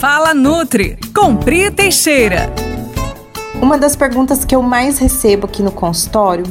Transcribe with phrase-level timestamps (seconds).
[0.00, 2.50] Fala Nutri, com Pri Teixeira.
[3.60, 6.46] Uma das perguntas que eu mais recebo aqui no consultório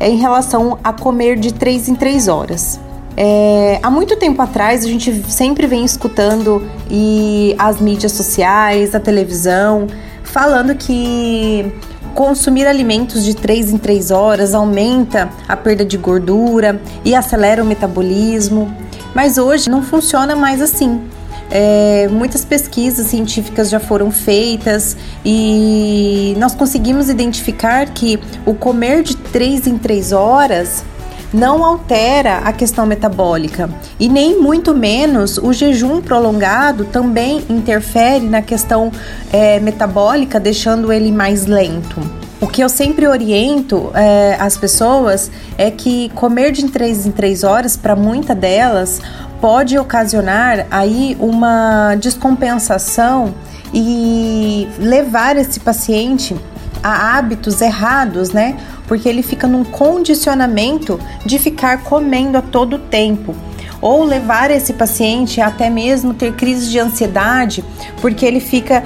[0.00, 2.80] é em relação a comer de 3 em 3 horas.
[3.16, 8.98] É, há muito tempo atrás a gente sempre vem escutando e as mídias sociais, a
[8.98, 9.86] televisão,
[10.24, 11.72] falando que
[12.16, 17.64] consumir alimentos de 3 em 3 horas aumenta a perda de gordura e acelera o
[17.64, 18.74] metabolismo.
[19.14, 21.00] Mas hoje não funciona mais assim.
[21.50, 29.16] É, muitas pesquisas científicas já foram feitas e nós conseguimos identificar que o comer de
[29.16, 30.84] 3 em 3 horas
[31.32, 33.68] não altera a questão metabólica
[34.00, 38.90] e nem muito menos o jejum prolongado também interfere na questão
[39.32, 42.27] é, metabólica, deixando ele mais lento.
[42.40, 47.42] O que eu sempre oriento é, as pessoas é que comer de 3 em 3
[47.42, 49.00] horas, para muitas delas,
[49.40, 53.34] pode ocasionar aí uma descompensação
[53.74, 56.36] e levar esse paciente
[56.80, 58.56] a hábitos errados, né?
[58.86, 63.34] Porque ele fica num condicionamento de ficar comendo a todo tempo
[63.80, 67.64] ou levar esse paciente até mesmo ter crise de ansiedade,
[68.00, 68.82] porque ele fica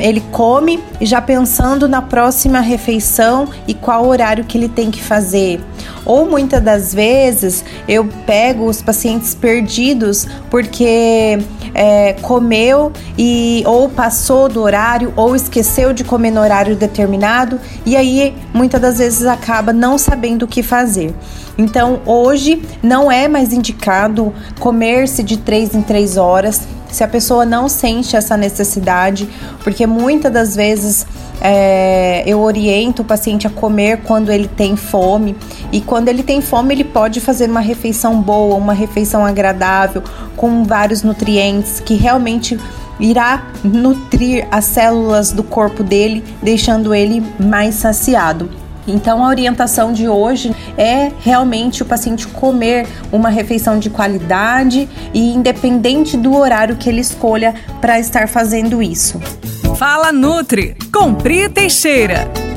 [0.00, 5.60] ele come já pensando na próxima refeição e qual horário que ele tem que fazer.
[6.04, 11.38] Ou muitas das vezes eu pego os pacientes perdidos porque
[11.74, 17.96] é, comeu e ou passou do horário ou esqueceu de comer no horário determinado e
[17.96, 21.14] aí muitas das vezes acaba não sabendo o que fazer.
[21.56, 26.62] Então hoje não é mais indicado comer-se de três em três horas
[26.92, 29.28] se a pessoa não sente essa necessidade,
[29.64, 31.06] porque muitas das vezes
[31.40, 35.34] é, eu oriento o paciente a comer quando ele tem fome
[35.72, 40.02] e quando ele tem fome ele pode fazer uma refeição boa, uma refeição agradável
[40.36, 42.58] com vários nutrientes que realmente
[43.00, 48.61] irá nutrir as células do corpo dele, deixando ele mais saciado.
[48.86, 55.32] Então, a orientação de hoje é realmente o paciente comer uma refeição de qualidade e
[55.34, 59.20] independente do horário que ele escolha para estar fazendo isso.
[59.76, 62.51] Fala Nutri, com Pri Teixeira.